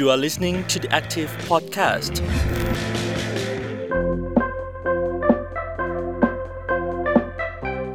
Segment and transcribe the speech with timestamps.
[0.00, 2.14] You are listening to the Active Podcast.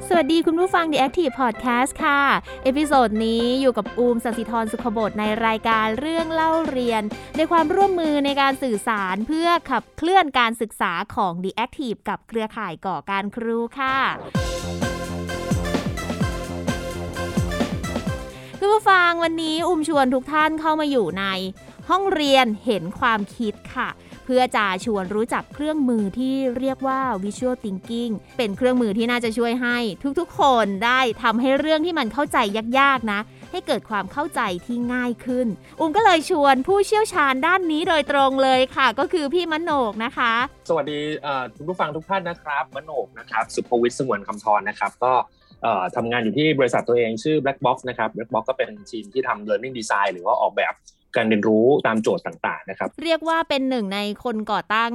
[0.07, 2.21] สวัสดีคุณผู้ฟัง The Active Podcast ค่ะ
[2.63, 7.03] เอพิโซดนี้อยู่กับอูมสศิธรสุขบดในรายการเรื่องเล่าเรียน
[7.37, 13.97] ในความร่วมมือในการสื่อสารเพื่อขับเคลื่อนการศึกษาของ The Active กับเครือข่ายก่อการครูค่ะ
[18.59, 21.25] คุณผู้ฟังวันนี้อุ้มชวนทุกท่านเข้ามาอยู่ใน
[21.89, 23.89] ห้องเรียนเห็นความคิดค่ะ
[24.25, 29.77] เพื่อจะชวนรู้จักเครื่องมือที่เรียกว่า Visual Thinking เป็นเครื่องมือที่น่าจะช่วยให้
[30.19, 32.37] ทุกๆ คนได้ทำให้เรื่องที่มันเข้าใจ
[32.79, 33.19] ยากๆนะ
[33.51, 35.47] ให้เกิดความเข้าใจที่ง่ายขึ้น
[35.79, 40.33] อุ้มก็เลยชวนผู้เชี่ยวชาญด้านนี้โดยตรงเลยค่ะ ก็คือพี่มโนกนะคะ
[40.69, 40.99] สวัสดี
[41.55, 45.13] คุณผู้ฟังทุกท่านนะครับมโนกนะครับสุภวิทย์สงวนคำทรนะครับ ก็
[45.95, 50.73] ทำงานอยู่ที่บริษัทตัวเองชื่อ Black Box นะครับ Black Box ก็เป็นทีมที่ทำ learning design หรือว่าออกแบบ
[51.17, 54.91] การเรียนรู้ตามโจทย์ต่าง ๆ นะครับ เรียกว่าเป็นหนึ่งในคนก่อตั้ง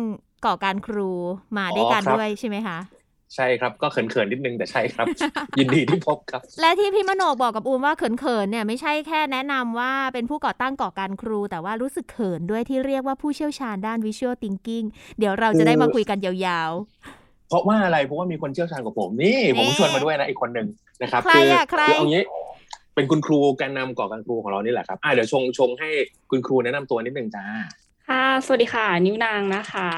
[0.47, 1.11] ก่อการครู
[1.59, 2.79] มาด้วยกันด้วยใช่ไหมคะ
[3.35, 5.07] ใช่ครับก็เขินๆนิดนึงแต่ใช่ครับ
[5.59, 14.87] ยินดีที่พบครับ และที่พี่มโนกบอกกับอูมว่าเขินๆเนี่ยไม่ใช่แค่แนะนำว่าเป็นผู้ก่อตั้งก่อการครู แต่ว่ารู้สึกเขินด้วยที่เรียกว่าผู้เชี่ยวชาญด้าน Visual Thinking
[15.19, 20.69] เดี๋ยวเราจะได้มาคุยกันยาวๆ เพราะว่าอะไรเพราะว่ามีคนเชี่ยวชาญกว่าผมนี่ผมชวนมาด้วยนะอีกคนหนึ่ง
[21.03, 22.25] นะครับใครอะใครคือเอางี้
[22.95, 25.91] เป็นคุณครูการนำก่อการครูของเรานี่แหละครับอ่าเดี๋ยวชงชงให้
[26.31, 27.45] คุณครูแนะนำตัวนิดนึงจ้า
[28.09, 29.91] ค่ะสวัสดีค่ะ นิ้วนางนะคะ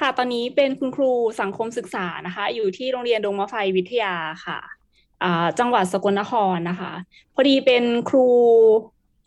[0.00, 4.14] ค่ะ ตอนนี้เป็นคุณครูสังคมศึกษานะคะ อยู่ที่โรงเรียนดงมะไฟวิทยา
[4.46, 4.58] ค่ะ
[5.22, 6.92] อ่าจังหวัดสกลนครนะคะ
[7.34, 8.26] พอดีเป็นครู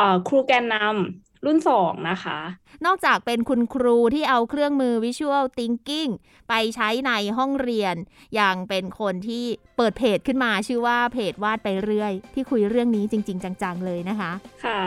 [0.02, 2.40] อ่าครูแกนนำ รุ่นสองนะคะ
[2.86, 6.12] นอกจากเป็นคุณครูที่เอาเครื่องมือ Visual Thinking
[6.50, 7.96] ไปใช้ในห้องเรียน
[8.40, 9.46] ยังเป็นคนที่
[9.78, 14.32] เปิดเพจขึ้นมาชื่อว่าเพจวาดไปเรื่อย ที่คุยเรื่องนี้จริง ๆ จัง ๆ เลยนะคะ
[14.64, 14.80] ค่ะ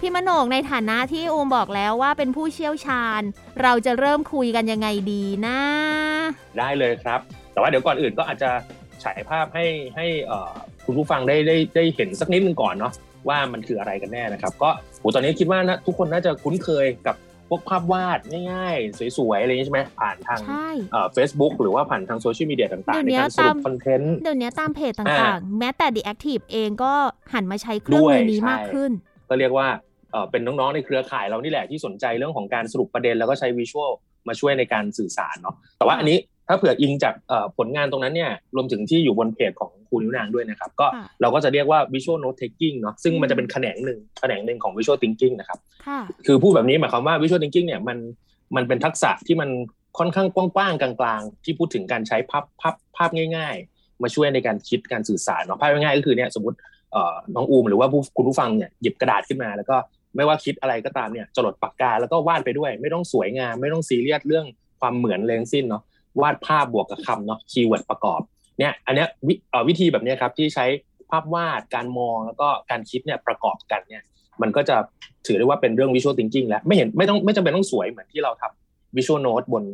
[0.00, 3.22] พี่มโนกในฐานะที่อูมบอกแล้วว่าเป็นผู้เชี่ยวชาญ
[3.62, 5.58] เราจะเริ่มคุยกันยังไงดีนะ
[6.58, 7.20] ได้เลยครับ
[7.52, 8.50] แต่ว่าเดี๋ยวก่อนอื่นก็อาจจะ
[9.04, 10.06] ฉายภาพให้ให้
[10.86, 12.92] คุณผู้ฟังได้ได้ได้เห็นสักนิดนึงก่อนเนาะ
[13.28, 14.70] ว่ามันคืออะไรกันแน่นะครับ ก็
[15.00, 17.16] โหตอนนี้คิดว่านะทุกคนน่าจะคุ้นเคยกับ
[17.48, 18.18] พวกภาพวาด
[18.52, 20.40] ง่ายๆ สวยๆ อะไรอย่างนี้ใช่ไหมผ่านทาง
[21.14, 26.92] เฟซบุ๊กหรือว่าผ่านทางโซเชียลมีเดียต่างๆในการสรุปคอนเทนต์เดี๋ยวนี้ตามเพจต่างๆ แม้แต่ The Active เองก็
[27.34, 28.90] หันมาใช้เครื่องมือนี้มากขึ้น
[29.28, 29.68] ก็เรียกว่า
[30.30, 33.90] เป็นน้องๆ ในเครือข่ายเรานี่แหละที่สนใจเรื่องของการสรุปประเด็น แล้วก็ใช้วิชวล
[34.28, 36.18] มาช่วยในการสื่อสารเนาะแต่ว่าอันนี้
[36.48, 37.14] ถ้าเผื่ออิงจาก
[37.56, 40.86] ผลงานตรงนั้นเนี่ยรวมถึงที่อยู่บนเพจของครูนิ้วนางด้วยนะครับ ก็
[41.20, 45.58] เราก็จะเรียกว่า visual note taking เนาะซึ่งมันจะเป็นแขนงหนึ่งแขนงหนึ่งของ visual thinking นะครับ
[46.26, 47.98] คือพูดแบบนี้หมายความว่า visual thinking เนี่ยมัน
[48.56, 49.50] มันเป็นทักษะที่มัน
[49.98, 56.56] ค่อนข้างกว้างๆกลางๆ ที่พูดถึงการใช้ภาพภาพภาพง่าย ๆ มาช่วยในการคิดการสื่อสารเนาะภาพง่ายๆก็คือเนี่ยสมมติ
[57.34, 59.76] น้องอูมหรือว่าคุณผู้ฟังเนี่ยหยิบกระดาษขึ้นมา แล้วก็
[60.16, 64.46] ไม่ว่าคิดอะไรก็ตามเนี่ยจรดปากกาแล้วก็วาดไปด้วย ไม่ต้องสวยงาม ไม่ต้องซีเรียสเรื่อง
[64.80, 65.82] ความเหมือนเลยทั้งสิ้นเนาะ
[66.20, 68.20] วาดภาพบวกกับคำเนาะ keyword ประกอบ
[68.58, 69.08] เนี่ยอันเนี้ย
[69.68, 70.66] วิธีแบบนี้ครับที่ใช้
[71.10, 74.02] ภาพวาดการมองแล้วก็การคิดเนี่ยประกอบกันเนี่ย
[74.42, 74.76] มันก็จะ
[75.26, 79.64] ถือได้ว่าเป็นเรื่อง visual thinking แล้วไม่เห็นไม่ต้องไม่จำเป็นต้องสวยเหมือนที่เราทำ visual note บน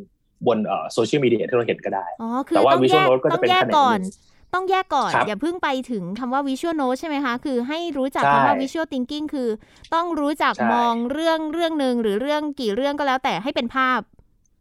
[0.46, 0.58] บน
[0.92, 2.06] โซเชียลมีเดียที่เราเห็นก็ได้
[2.54, 4.00] แต่ว่า visual note ก็จะเป็นแขนง
[4.54, 9.48] ต้องแยกก่อน อย่าเพิ่งไปถึงคำว่า visual note ใช่ไหมคะ คือให้รู้จักคำว่า visual thinking คือ
[9.94, 14.00] ต้องรู้จักมองเรื่องเรื่องหนึ่งหรือเรื่องกี่เรื่องก็แล้วแต่ให้เป็นภาพ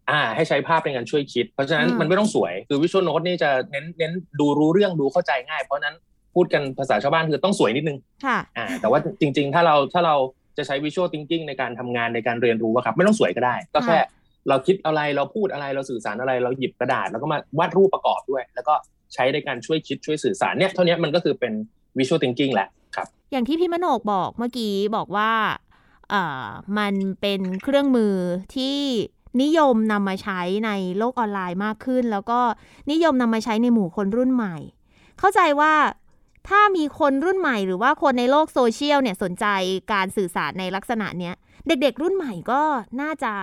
[0.09, 5.95] อ่า ให้ใช้ภาพเป็นการช่วยคิด เพราะฉะนั้นมันไม่ต้องสวย คือ visual note นี่จะเน้นเน้นดูรู้เรื่องดูเข้าใจง่าย เพราะนั้น
[6.35, 10.15] พูดกันภาษาชาวบ้านคือต้องสวยนิดนึงค่ะอ่า แต่ว่าจริง ๆ ถ้าเราถ้าเรา
[10.57, 13.99] จะใช้ visual thinking ในการทำงานในการเรียนรู้ครับ ไม่ต้องสวยก็ได้ ก็แค่
[14.49, 18.73] เราคิดอะไรเราพูดอะไรเราสื่อสารอะไรเราหยิบกระดาษ แล้วก็มาวาดรูปประกอบด้วย แล้วก็
[19.13, 21.53] ใช้ในการช่วยคิดช่วยสื่อสารเนี่ยเท่านี้มันก็คือเป็น
[21.97, 25.31] visual thinking แหละครับ อย่างที่พี่มโนกบอกเมื่อกี้บอกว่า
[26.09, 26.45] เอ่อ
[26.79, 28.13] มันเป็นเครื่องมือ
[28.55, 28.77] ที่
[29.41, 32.39] นิยมนำมาใช้ในโลกออนไลน์มากขึ้น แล้วก็
[32.91, 34.57] นิยมนำมาใช้ในหมู่คนรุ่นใหม่
[35.19, 35.73] เข้าใจว่า
[36.49, 39.45] ถ้ามีคนรุ่นใหม่หรือว่าคนในโลกโซเชียลเนี่ยสนใจ
[39.93, 41.33] การสื่อสารในลักษณะเนี้ย
[41.67, 42.61] เด็กๆรุ่นใหม่ก็
[43.01, 43.33] น่าจะ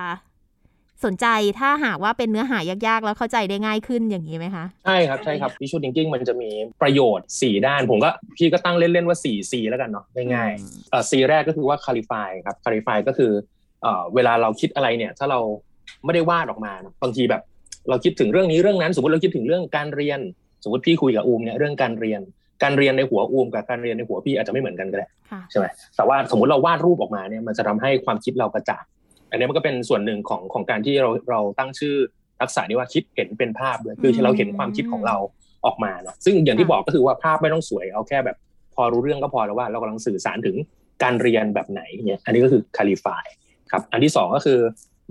[1.05, 1.27] สนใจ
[1.61, 6.51] ถ้าหากว่าเป็นเนื้อหายากๆ แล้วเข้าใจได้ง่ายขึ้นอย่างนี้ไหมคะ ใช่ครับใช่ครับ Visual Thinking มันจะมี
[6.83, 10.05] ประโยชน์ 4 ด้าน ผมก็พี่ก็ตั้งเล่น ๆ ว่า 4 C แล้วกันเนาะ
[10.35, 13.33] ง่ายๆเอ่อ C แรกก็คือว่า clarify ครับ clarify ก็คือ
[13.83, 15.41] เอ่อเวลาเราคิดอะไรเนี่ย ถ้าเรา
[16.05, 17.43] ไม่ได้วาดออกมาบางทีแบบ
[17.88, 20.20] เราคิดถึงเรื่องนี้เรื่องนั้น สมมติเราคิดถึงเรื่องการเรียน
[20.64, 22.20] สมมติพี่คุยกับอูมเนี่ยเรื่องการเรียน
[22.62, 25.06] การเรียนในหัวอูมกับการเรียนในหัวพี่อาจจะไม่เหมือนกันก็ได้
[25.50, 28.85] ใช่ไหมแต่ว่าสมมติเราวาดรูปออกมาเนี่ยมันจะทำให้ความคิดเรากระจ่าง
[29.31, 31.94] อันนี้มันก็เป็นส่วนหนึ่งของของการที่เราเราตั้งชื่อ
[32.40, 35.17] ทักษะนี้ว่าคิดเห็นเป็นภาพด้วยคือเราเห็นความคิดของเรา
[35.67, 38.37] ออกมาเนาะซึ่งอย่างที่บอกก็คือว่าภาพไม่ต้องสวยเอาแค่แบบ
[38.75, 40.56] พอรู้เรื่องก็พอแล้วว่าเรากำลังสื่อสารถึง
[41.02, 43.25] การเรียนแบบไหนเนี่ยอันนี้ก็คือ clarify
[43.73, 44.58] ครับ อันที่สองก็คือ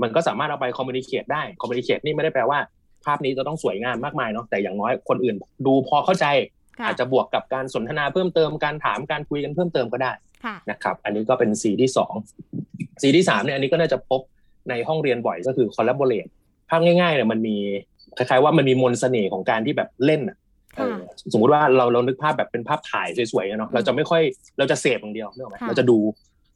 [0.01, 2.59] มันก็สามารถเอาไป communicate ได้ communicate นี่ไม่ได้แปลว่า
[3.05, 5.35] ภาพนี้จะต้องสวยงามมากมายเนาะแต่อย่างน้อยคนอื่น
[5.65, 6.25] ดูพอเข้าใจ
[6.79, 10.11] ค่ะอาจจะบวกกับการสนทนาเพิ่มเติมการถามการคุยกันเพิ่มเติมก็ได้
[10.45, 12.13] ค่ะนะครับ อันนี้ก็เป็นสีที่สอง
[13.01, 14.21] สีที่สามเนี่ยอันนี้ก็น่าจะพบ
[14.69, 16.29] ในห้องเรียนบ่อยก็คือ collaborate
[16.69, 17.57] ภาพง่ายๆเนี่ยมันมี
[18.17, 20.37] คล้ายๆว่ามันมีมนต์เสน่ห์ของการที่แบบเล่นอะ
[20.75, 24.21] เอค่ะอสมมุติว่าเราเรานึกภาพแบบเป็นภาพถ่ายสวยๆอะเนาะเราจะไม่ค่อย
[24.57, 25.99] เราจะเสพอย่างเดียวเนกอะไหมค่ะเราจะดู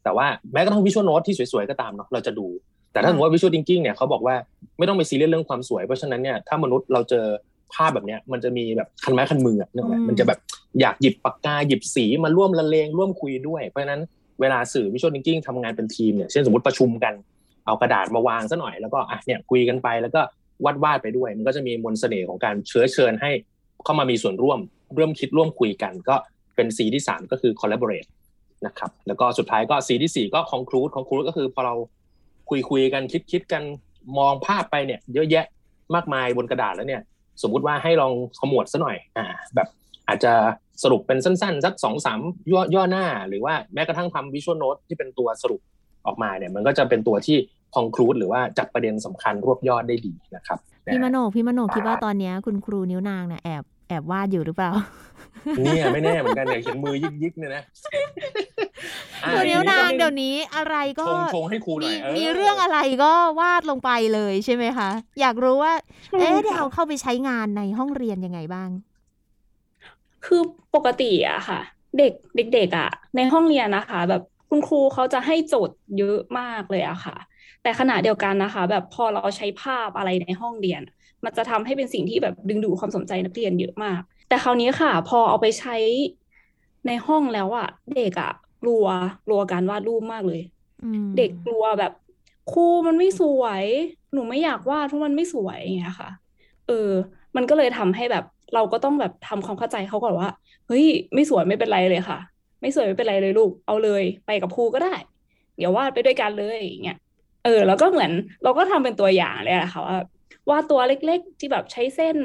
[0.04, 2.46] แต่ว่าแม้กระทั่งวิชวลโน้ตที่สวยๆก็ตามเนาะเราจะดู
[2.92, 4.34] แต่ถ้าสมมติว่าวิชวล thinking เนี่ยเขาบอกว่า
[4.78, 7.24] ไม่ต้องไปซีเรียสเรื่องความสวย เพราะฉะนั้นเนี่ยถ้ามนุษย์เราเจอ
[7.74, 10.38] ภาพแบบเนี้ยมันจะมีแบบคันไม้คันมืออะเนกอะไหมอืมมันจะแบบ
[10.80, 14.00] อยากหยิบปากกาหยิบสีมาร่วมละเลงร่วมคุยด้วย เพราะฉะนั้น
[14.40, 17.14] เวลาสื่อวิชวล thinking ทำงานเป็นทีมเนี่ยเช่นสมมติประชุมกัน
[17.66, 20.20] เอากระดาษมาวางซะหน่อยแล้วก็อะเนี่ยคุยกันไปแล้วก็
[20.64, 23.30] วาดวาดๆไปด้วย มันก็จะมีมนต์เสน่ห์ของการเชื้อเชิญให้
[23.84, 24.58] เข้ามามีส่วนร่วม
[24.96, 26.16] ร่วมคิดร่วมคุยกัน ก็
[26.56, 28.08] เป็นสีที่สามก็คือ collaborate
[28.66, 31.74] นะครับแล้วก็สุดท้ายก็สีที่สี่ก็ conclude conclude ก็คือพอเรา
[32.52, 33.62] คุยคุยกันคิดคิดกัน
[34.18, 35.44] มองภาพไปเนี่ย เยอะแยะ
[35.94, 37.02] มากมายบนกระดาษแล้วเนี่ย
[37.42, 39.68] สมมุติว่าให้ลองขมวดซะหน่อยอ่าแบบ
[40.08, 40.32] อาจจะ
[40.82, 42.20] สรุปเป็นสั้นๆ สักสองสาม
[42.50, 45.60] ย่อย่อหน้า หรือว่าแม้กระทั่งทำวิชวลโน้ตที่เป็นตัวสรุป
[46.06, 47.36] ออกมาเนี่ย มันก็จะเป็นตัวที่
[47.76, 50.58] conclude หรือว่าจับประเด็นสำคัญรวบยอดได้ดีนะครับ
[50.92, 54.70] พี่มโนพี่มโนคิดว่าอ่าตอนเนี้ยคุณครูนิ้วนางเนี่ยแอบแอบวาดอยู่หรือเปล่า
[55.62, 58.51] เนี่ยไม่แน่เหมือนกันเนี่ยเขียนมือยิกๆเนี่ยนะอะ
[59.24, 64.90] ครูนิ้วนางทีเดี๋ยวนี้อะไรก็ชงชงให้ครูหน่มีอยมีเรื่องอะไรก็วาดลงไปเลยใช่ไหมคะ
[65.20, 65.72] อยากรู้ว่า
[66.04, 68.70] ใช่เอ๊ะค่ะได้เอาเข้าไปใช้งานในห้องเรียนยังไงบ้าง
[70.24, 70.42] คือ
[70.74, 71.60] ปกติอะค่ะ
[71.98, 77.16] เด็กเด็กๆอะในห้องเรียนนะคะ แบบคุณครูเขาจะให้โจทย์เยอะมากเลยอะค่ะ
[77.62, 80.82] แต่ขณะเดียวกันนะคะ แบบพอเราใช้ภาพอะไรในห้องเรียน
[81.24, 85.76] มันจะทำให้เป็นสิ่งที่แบบดึงดูดความสนใจนักเรียนเยอะมาก แต่คราวนี้ค่ะ พอเอาไปใช้
[86.86, 88.32] ในห้องแล้วอะเด็กอะ
[88.62, 88.84] กลัว
[89.26, 90.40] กลัวการวาดรูปมากเลย
[90.84, 91.92] อืมเด็กกลัวแบบ
[92.52, 93.64] ครูมันไม่สวย
[94.12, 96.10] หนูไม่อยากวาดเพราะมันไม่สวยอย่างเงี้ยค่ะ
[96.68, 96.90] เออ
[97.36, 98.24] มันก็เลยทำให้แบบ
[98.54, 100.28] เราก็ต้องแบบทำความเข้าใจเขาก่อนว่า
[100.68, 102.18] เฮ้ย ไม่สวยไม่เป็นไรเลยค่ะ
[102.60, 104.94] ไม่สวยไม่เป็นไรเลยลูก เอาเลยไปกับครูก็ได้
[105.56, 106.98] เดี๋ยววาดไปด้วยกันเลยอย่างเงี้ย
[107.44, 108.12] เออแล้วก็เหมือน
[108.44, 109.98] เราก็ทำเป็นตัวอย่างเลยอะค่ะว่า
[110.50, 112.16] วาดตัวเล็กๆ ที่แบบใช้เส้น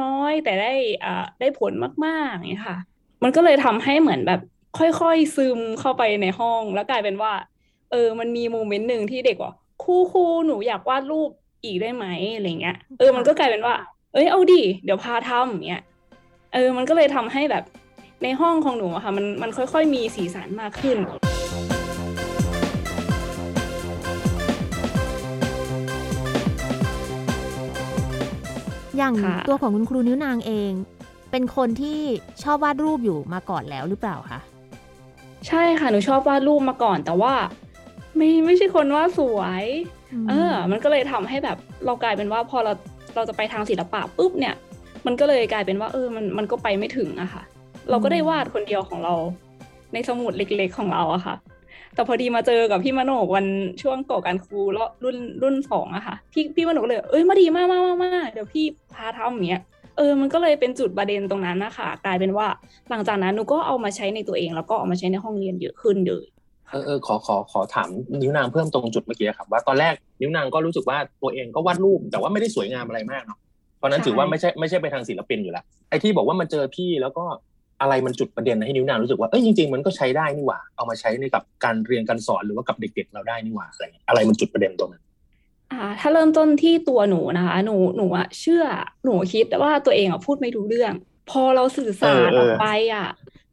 [0.00, 0.72] น้อยๆ แต่ได้
[1.04, 1.72] อ่าได้ผล
[2.04, 2.78] มากๆอย่างเงี้ยค่ะ
[3.22, 4.40] มันก็เลยทำให้เหมือนแบบ
[4.78, 7.32] ค่อยๆซึมเข้าไปในห้อง แล้วกลายเป็นว่า
[7.90, 9.52] เออ มันมีโมเมนต์หนึ่งที่เด็กว่า
[9.82, 11.30] ครูครูหนูอยากวาดรูป
[11.64, 13.74] อีกได้ไหมอะไรเงี้ยเออมันก็กลายเป็นว่า
[14.12, 15.82] เอ้ยเอาดิเดี๋ยวพาทำอย่างเงี้ย
[16.54, 17.64] เออมันก็เลยทำให้แบบ
[18.22, 20.98] ในห้องของหนูอะค่ะ มันมันค่อย ๆ มีสีสันมากขึ้น
[28.96, 30.72] อย่างค่ะตัวของคุณครูนิ้วนางเอง
[31.30, 32.00] เป็นคนที่
[32.42, 34.40] ชอบวาดรูปอยู่มาก่อนแล้วหรือเปล่าคะ
[35.48, 37.34] ใช่ค่ะหนูชอบวาดรูปมาก่อน แต่ว่า
[38.16, 39.64] ไม่ไม่ใช่คนวาดสวย
[40.24, 42.72] มเออ มันก็เลยทำให้แบบเรากลายเป็นว่าพอเรา
[43.14, 44.54] เราจะไปทางศิลปะปุ๊บเนี่ย
[45.06, 47.42] มันก็เลยกลายเป็นว่า เออมันมันก็ไปไม่ถึงอะค่ะ
[47.90, 49.14] เราก็ได้วาดคนเดียวของเรา
[49.92, 51.34] ในสมุดเล็กๆของเราอะค่ะ
[51.94, 53.46] แต่พอดีมาเจอกับพี่มโนกวัน
[53.82, 58.64] ช่วงก่อการครูแล้วรุ่นรุ่นสองอะค่ะพี่พี่มโนกเลย เอ้ยมาดีมากมากมากมากเดี๋ยวพี่
[58.94, 59.62] พาทำอย่างเงี้ย
[59.96, 62.46] เออมันก็เลยเป็นจุดประเด็นตรงนั้นนะคะกลายเป็นว่า
[62.90, 66.24] หลังจากนั้นหนูก็เอามาใช้ในตัวเอง แล้วก็เอามาใช้ในห้องเรียนเยอะขึ้นเลย
[66.70, 67.88] เออเออขอขอขอถาม
[68.22, 73.38] นิ้วนางเพิ่มตรงจุดเมื่อกี้ครับว่าตอนแรกนิ้วนางก็รู้สึกว่าตัวเองก็วาดรูปแต่ว่าไม่ได้สวยงามอะไรมากเนาะ
[73.78, 77.24] เพราะฉะนั้นใช่ถือว่าไม่ใช่ไม่ใช่ไปทางศิลปินอยู่แล้วไอ้ที่บอกว่ามันเจอพี่แล้วก็
[77.80, 85.11] อะไรมันจุดประเด็นให้นิ้วนางรู้สึกว่าเอ้ยจริงๆมันก็ใช้ได้นี่หว่าเอามาใช้ในกับการเรียนการสอนหรือว่ากับเด็ก ๆ เราได้นี่หว่าอะไรเงี้ยอะไรมันจุดประเด็นตรงนั้นอ่า
[86.00, 88.64] ถ้าเริ่มต้นที่ตัวหนูนะคะ หนูหนูอะเชื่อ
[89.04, 90.92] หนูคิดว่าตัวเองอะพูดไม่รู้เรื่อง
[91.30, 93.08] พอเราสื่อสารเออเออออกไปอะ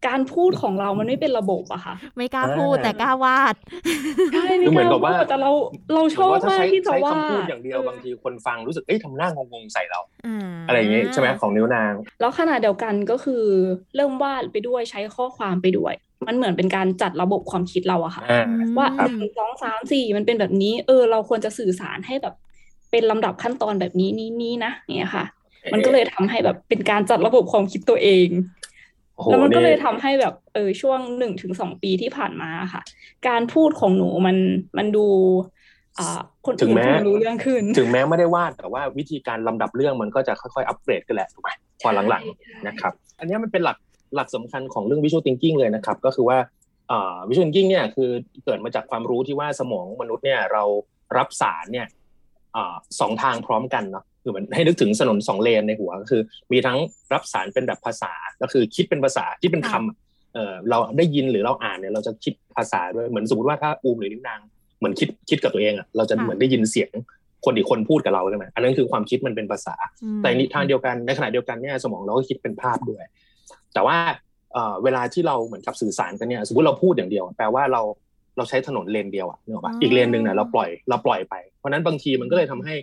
[0.07, 3.55] การพูดของเรามันไม่เป็นระบบอะค่ะ ไม่กล้าพูดอ่าแต่กล้าวาด
[4.33, 5.51] ใช่คือเหมือนกับว่าแต่เรา
[5.93, 13.43] เราชอบเหมืนว่ถ้มากใช้ที่จะใช้วาคำพูดดอย่างเดียวบางทีคนฟังรู้สึกเอ้ยทำหน้างงๆใส่เราอ่าอะไรอย่างงี้ใช่ไหมของนิ้วนาง แล้วขณะเดียวกันก็คือ
[13.95, 15.93] เริ่มวาดไปด้วยใช้ข้อความไปด้วย
[16.27, 18.45] มันเหมือนเป็นการจัดระบบความคิดเราอะค่ะอ่า
[18.77, 22.35] ว่าครับหนึ่งสองสามสี่มันเป็นแบบนี้ เออ เราควรจะสื่อสารให้แบบ
[22.91, 25.25] เป็นลำดับขั้นตอนแบบนี้นี้นี้นะเนี่ยค่ะ
[25.73, 28.27] มันก็เลยทำให้แบบเป็นการจัดระบบความคิดตัวเอง
[29.15, 32.81] โอ้โหแล้วมันก็เลยนี่ทำให้แบบเออช่วงหนึ่งถึงสองปีที่ผ่านมาค่ะ
[33.27, 34.37] การพูดของหนูมัน
[34.77, 35.05] มันดู
[35.99, 41.49] อ่าคนถึงอื่นแม้พูดรู้เรื่องขึ้น ถึงแม้ไม่ได้วาดแต่ว่าวิธีการลำดับเรื่องมันก็จะค่อยๆ อัปเกรดกันแหละถูกไหม
[41.81, 43.77] พอหลังๆนะครับ อันเนี้ยมันเป็นหลัก
[44.15, 46.37] หลักสำคัญของเรื่อง visual thinking เลยนะครับ ก็คือว่า
[47.27, 48.09] visual thinking เนี่ยคือ
[48.45, 50.63] เกิดมาจากความรู้ที่ว่าสมองมนุษย์เนี่ยเรา
[51.17, 51.87] รับสารเนี่ย
[52.55, 52.57] อ
[52.99, 56.77] สองทางพร้อมกันเนาะคือมือนให้นึกถึงถนนสองเลนในหัวก็คือ มีทั้ง
[57.13, 64.39] รับสารเป็นแบบภาษาก็คือคิดเป็นภาษาคิดเป็นคำเเราได้ยินหรือเราอ่านเนี่ยเราจะคิดภาษาด้วยเหมือนสมมติว่าถ้าอูมหรือนิ้วนาง
[64.79, 66.91] เหมือนคิดคิดกับตัวเองอะเราจะเหมือนได้ยินเสียง
[67.45, 69.75] คนอีกคนพูดกับเราใช่ไหมอันนั้นคือความคิดมันเป็นภาษา
[70.21, 73.03] แต่ในทางเดียวกันในขณะเดียวกันเนี่ยสมองเราก็คิดเป็นภาพด้วย
[73.73, 73.97] แต่ว่า
[74.53, 77.81] เอ่อเวลาที่เราเหมือนกับสื่อสารกันเนี่ยสมมติเราพูดอย่างเดียว แปลว่าเรา
[78.37, 82.75] เราใช้ถนนเลนเดียวอะนึกออกปะอ๋ออีอีกเลนหนึ่งเนี่ยเราปล่อยเราปล่อยไป เพราะฉะนั้นบางทีมันก็เลยทำให้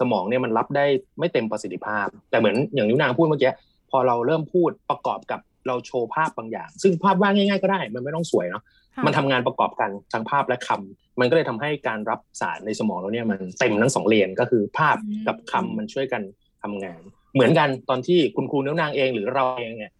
[0.00, 0.86] สมองเนี่ยมันรับได้
[1.18, 3.52] ไม่เต็มประสิทธิภาพ แต่เหมือนอย่างนิ้วนางพูดเมื่อกี้
[3.90, 8.62] พอเราเริ่มพูดประกอบกับเราโชว์ภาพบางอย่าง ซึ่งภาพวาดง่ายๆก็ได้ มันไม่ต้องสวยเนาะ
[8.94, 16.22] ค่ะมันทำงานประกอบกันทั้งภาพและคำมันก็เลยทำให้การรับสารในสมองเราเนี่ยมันเต็มทั้งสองเลนก็คือภาพกับคำมันช่วยกัน
[16.62, 17.00] ทำงาน
[17.34, 19.92] เหมือนกันตอนที่คุณครูนิ้วนางเองหรือเราเองเนี่ย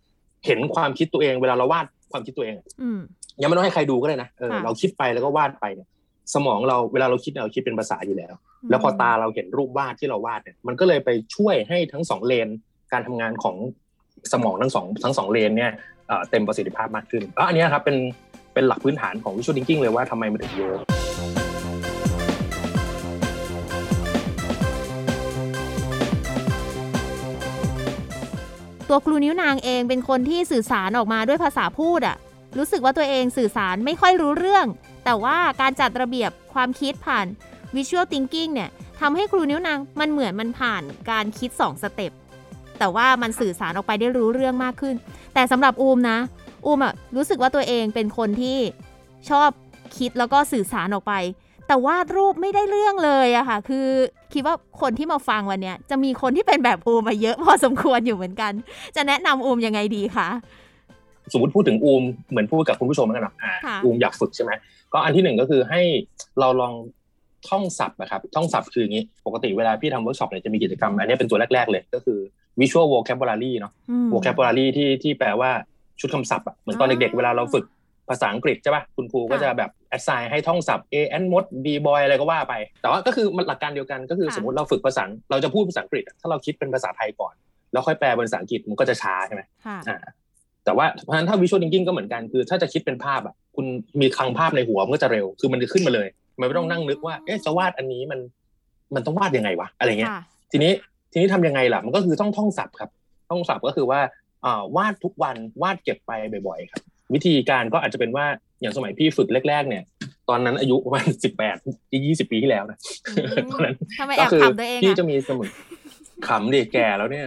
[0.47, 3.01] เห็นความคิดตัวเองเวลาเราวาดความคิดตัวเองอืม
[3.41, 5.89] ยังไม่ต้องให้ใครดูก็ได้นะเออค่ะเราคิดไปแล้วก็วาดไปเนี่ย
[6.35, 8.35] สมองเราเวลาเราคิดเนี่ยเราคิดเป็นภาษาอยู่แล้ว
[8.71, 12.49] แล้วพอตาเราเห็นรูปวาดที่เราวาดเนี่ยมันก็เลยไปช่วยให้ทั้งสองเลน
[12.93, 13.57] การทำงานของ
[14.33, 15.73] สมองทั้งสองทั้งสองเลนเนี่ย
[16.09, 17.97] เอ่อเต็มประสิทธิภาพมากขึ้นก็อันเนี้ยครับเป็น
[18.55, 20.73] เป็นหลักพื้นฐานของ visual thinking เลยว่าทำไมมันถึงเยอ
[28.95, 32.17] ตัวครูนิ้วนางเองเป็นคนที่สื่อสารออกมาด้วยภาษาพูดอะ
[32.59, 34.67] รู้สึกว่าตัวเองสื่อสารไม่ค่อยรู้เรื่อง
[35.05, 37.27] แต่ว่าการจัดระเบียบความคิดผ่าน
[37.77, 38.71] visual thinking เนี่ย
[39.01, 42.13] ทำให้ครูนิ้วนางมันเหมือนมันผ่านการคิด 2 สเต็ป
[42.79, 44.95] แต่ว่ามันสื่อสารออกไปได้รู้เรื่องมากขึ้น
[45.35, 46.19] แต่สำหรับอูมนะ
[46.67, 48.59] อูมอะรู้สึกว่าตัวเองเป็นคนที่
[49.31, 49.51] ชอบ
[49.99, 51.13] คิดแล้วก็สื่อสารออกไป
[51.66, 53.87] แต่วาดรูปไม่ได้เรื่องเลยอะค่ะ คือ
[54.33, 58.52] คิดว่าคนที่มาฟังวันเนี้ยจะมีคนที่เป็นแบบอูมมาเยอะพอสมควรอยู่เหมือนกัน
[58.97, 60.28] จะแนะนำอูมยังไงดีคะ
[61.33, 64.52] สมมติพูดถึงอูมเหมือนพูดกับคุณผู้ชมแล้วกันเนาะอ่าค่ะอูมอยากฝึกใช่ไหม
[64.92, 65.81] ก็อันที่หนึ่งก็คือให้
[66.40, 66.75] เราลอง
[67.49, 72.19] ท่องศัพท์นะครับท่องศัพท์คืออย่างนี้ปกติเวลาพี่ทำเวิร์กช็อปเนี่ยจะมีกิจกรรม อันนี้เป็นตัวแรก ๆ เลยก็คือ
[72.61, 75.50] visual vocabulary เนาะอืม vocabulary ที่ที่แปลว่า
[76.00, 77.64] ชุดคำศัพท์อะเหมือนตอนอ่าเด็กๆเวลาเราฝึก
[78.09, 87.35] ภาษาอังกฤษใช่ป่ะคุณครูก็ค่ะจะแบบ assign ให้ท่องศัพท์ a n mod b boy อะไรก็ว่าไป แต่ว่าก็คือมันหลักการเดียวกันก็คือค่ะสมมติเราฝึกภาษาเราจะพูดภาษาอังกฤษอะถ้าเราคิดเป็นภาษาไทยก่อน
[87.73, 89.99] แล้วค่อยแปลเป็นภาษาอังกฤษมันก็จะช้าใช่ไหมค่ะอ่า
[90.65, 93.67] แต่ว่าเพราะฉะนั้นถ้า visual thinking ก็เหมือนกันคือถ้าจะคิดเป็นภาพอะคุณ
[94.01, 96.09] มีคลังภาพในหัวมันก็จะเร็วคือมันจะขึ้นมาเลย
[96.39, 98.21] มันไม่ต้องนั่งนึกว่าเอ๊ะจะวาดอันนี้มัน
[98.95, 100.23] มันต้องวาดยังไงวะอะไรเงี้ยค่ะ
[100.53, 100.73] ทีนี้
[101.13, 102.91] ทีนี้ทำยังไงล่ะมันก็คือต้องท่องศัพท์ครับ
[103.31, 104.01] ท่องศัพท์ก็คือว่า
[104.45, 106.13] อ่าวาดทุกวันวาดเก็บไป
[106.47, 106.83] บ่อยๆครับ
[107.14, 108.26] วิธีการก็อาจจะเป็นว่า
[108.61, 109.83] อย่างสมัยพี่ฝึกแรก ๆ เนี่ย
[110.28, 111.57] ตอนนั้นอายุประมาณสิบแปด
[112.07, 112.78] ยี่สิบปีที่แล้วนะ
[113.16, 115.47] อืมตอนนั้นทำไมก็แอบคือขำตัวเองพี่อะจะมีสมุด
[116.28, 117.26] ขำดิแก่แล้วเนี่ย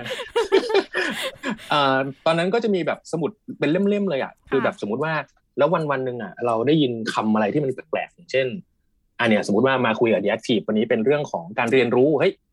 [1.70, 5.14] เอ่อตอนนั้นก็จะมีแบบสมุดเป็นเล่มๆเลยอะคือแบบสมมุติว่า
[5.58, 8.48] แล้ววันวันๆหนึ่งอะเราได้ยินคำอะไรที่มันแปลกๆอย่างเช่น
[9.20, 12.45] อันเนี้ยสมมติว่ามาคุยกับ Deactive วันนี้เป็นเรื่องของการเรียนรู้เฮ้ยค่ะ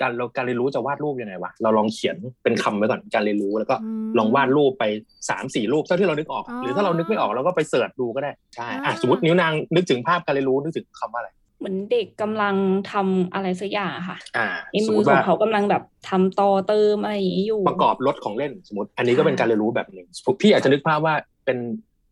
[0.00, 3.74] การเราการเรียนรู้จะวาดรูปยังไงวะเราลองเขียนเป็นคำไว้ก่อนการเรียนรู้แล้วก็
[4.08, 4.84] มลองวาดรูปไป
[5.28, 12.54] สามสี่รูปเท่าที่เรานึกออกอ๋อหรือถ้าเรานึกไม่ออกเราก็ไปเสิร์ชดูก็ได้ใช่อ่าอะสมมตินิ้วนางนึกถึงภาพการเรียนรู้นึกถึงคำว่าอะไรเหมือนเด็กกำลัง
[12.92, 20.06] ทำอะไรสักอย่างอะค่ะอ่าในสมมืมอติของว่าเขากำลังแบบทำต่อเติมอะไรอย่างนี้อยู่ ประกอบรถของเล่นสมมติ อันนี้ก็เป็นการเรียนรู้แบบหนึ่ง
[20.40, 21.14] พี่อาจจะนึกภาพว่า
[21.46, 21.58] เป็น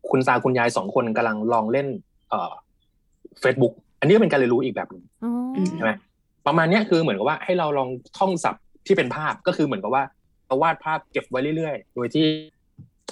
[0.09, 1.87] คุณตาคุณยายสองคนกำลังลองเล่น
[2.29, 2.51] เอ่อ
[3.41, 5.31] เฟซบุ๊กอันนี้ก็เป็นการเรียนรู้อีกแบบหนึ่งอ๋อ
[5.77, 5.91] ใช่ไหม
[6.47, 10.03] ประมาณเนี้ยคือเหมือนกับว่าให้เราลองท่องศัพท์ที่เป็นภาพก็คือเหมือนกับว่า
[10.47, 12.25] เราวาดภาพเก็บไว้เรื่อยๆ โดยที่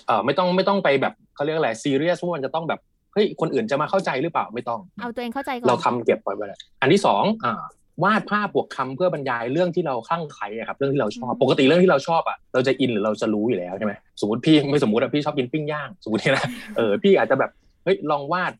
[0.07, 2.79] เอ่อไม่ต้องไม่ต้องไปแบบเขาเรียกอะไรซีเรียสว่ามันจะต้องแบบ
[3.13, 7.61] เฮ้ยคนอื่นจะมาเข้าใจหรือเปล่าไม่ต้อง เอาตัวเองเข้าใจก่อนเราทำเก็บไว้ไว้แล้วอันที่สองอ่า
[8.03, 16.45] วาดภาพบวกคำเพื่อบรรยายเรื่องที่เราคลั่งไคล้อะครับเรื่องที่เราชอบปกติเรื่องที่เราชอบอะเราจะอินหรือเราจะรู้อยู่แล้วใช่ไหมสมมติพี่ไม่สมมติอะพี่ชอบกินปิ้งย่างสมมติเนี่ยนะ
[16.77, 17.51] เออพี่อาจจะแบบ
[17.83, 18.51] เฮ้ยลองวาด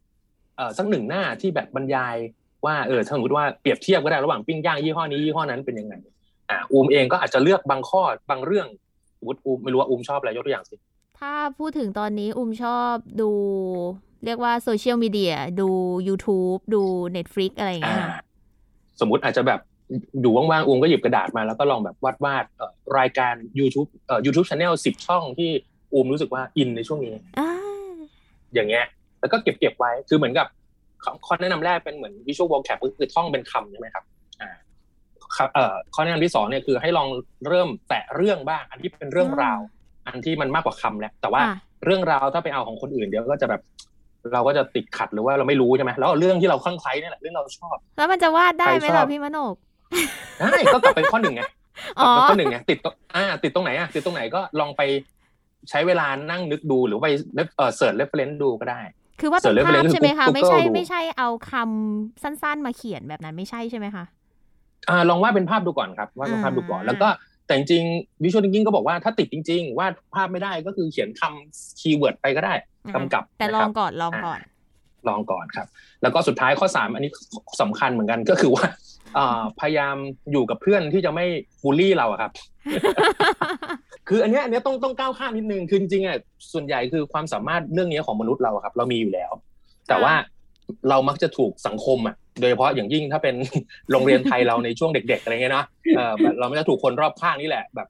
[0.55, 2.15] เอ่อสักหนึ่งหน้าที่แบบบรรยาย
[2.65, 5.93] ว่าเออถ้าสมมติว่าเปรียบเทียบก็ได้ระหว่างปิ้งย่างยี่ห้อนี้ยี่ห้อนั้นเป็นยังไง
[6.49, 8.67] อ่าอูมเองก็อาจจะเลือกบางข้อบางเรื่อง
[9.19, 10.75] สมมติอูมไม่รู้ว่าอูมชอบอะไรยกตัวอย่างสิ
[11.19, 13.29] ถ้าพูดถึงตอนนี้อุ้มชอบดู
[14.25, 15.69] เรียกว่าโซเชียลมีเดียดู
[16.07, 16.81] YouTube ดู
[17.15, 18.23] Netflix อะไรอย่างเงี้ยอ่าค่ะ
[18.99, 19.59] สมมติอาจจะแบบ
[20.21, 25.49] อยู่ว่างๆอูมก็หยิบกระดาษมาแล้วก็ลองแบบวาดวาดๆเอ่อรายการ YouTube เอ่อ YouTube Channel สิบช่องที่
[25.93, 27.49] อูมรู้สึกว่าอินในช่วงนี้อ่า
[28.53, 28.85] อย่างเงี้ย
[29.19, 30.47] แล้วก็เก็บเก็บไว้คือเหมือนกับ
[31.05, 34.03] ข้อข้อแนะนำแรกเป็นเหมือน visual vocab ก็คือท่องเป็นคำใช่ไหมครับ
[34.41, 34.51] อ่า
[35.37, 37.07] ครับเอ่อข้อแนะนำที่สองเนี่ยคือให้ลอง
[37.47, 39.59] เริ่มแตะเรื่องบ้าง อันที่เป็นเรื่องราว
[40.07, 43.61] อันที่มันมากกว่าคำแล้วแต่ว่าค่ะเรื่องราวถ้าไปเอาของคนอื่นเดี๋ยวก็จะแบบ
[44.33, 49.55] เราก็จะติดขัดหรือว่าเราไม่รู้ใช่ไหมแล้วเอาเรื่องที่เราคลั่งไคล้เนี่ยแหละเรื่องเราชอบ แล้วมันจะวาดได้ไหมใครชอล่ะบพี่มโนก
[50.39, 51.41] ได้ก็กลับไปข้อหนึ่งไง
[51.99, 54.81] อ๋ลัอบไปข้อหนึ่งไงติดตรงอ่าติดตรงไหนอะติดตรงไหนก็ลองไป
[55.69, 57.09] ใช้เวลานั่งนึกดูหรือไป
[57.57, 58.81] เอ่อ search reference ดูก็ได้
[59.19, 64.05] คือว่าส่วนเป็นภาพ reference ใช่ไหมคะคือไม่ใช่ Google ดูไม่ใช่เอาคำสั้นๆมาเขียนแบบนั้นไม่ใช่ใช่ไหมคะ
[64.89, 67.07] อ่าลองวาดเป็นภาพดูก่อนครับวาดเป็นภาพดูก่อนอ่าแล้วก็
[67.45, 67.83] แต่จริง
[68.23, 72.53] visual thinking ก็บอกว่าถ้าติดจริง ๆ วาดภาพไม่ได้ก็คือเขียนคำ keyword ไปก็ได้
[72.95, 74.39] กำกับแต่ลองก่อนนะครับลองก่อน
[75.09, 75.67] ลองก่อนครับ
[76.01, 77.11] แล้วก็สุดท้ายข้อสามอันนี้
[77.61, 78.65] สำคัญเหมือนกันก็คือว่า
[79.17, 79.95] อ่าพยายาม
[80.31, 81.25] อยู่กับเพื่อนที่จะไม่
[81.63, 82.31] บูลลี่เราอะครับ
[84.09, 86.17] คืออันเนี้ยอันเนี้ยต้องต้องก้าวข้ามนิดนึงคือจริงๆอะ
[86.53, 89.31] ส่วนใหญ่คือความสามารถเรื่องนี้ของมนุษย์เราอะครับ เรามีอยู่แล้ว
[89.87, 90.13] แต่ว่า
[90.89, 93.35] เรามักจะถูกสังคมอะ โดยเฉพาะอย่างยิ่งถ้าเป็น
[93.91, 97.87] โรงเรียนไทยเราในช่วงเด็ก ๆ อะไรเงี้ยเนาะเออแบบเราไม่จะถูกคนรอบข้างนี่แหละแบบ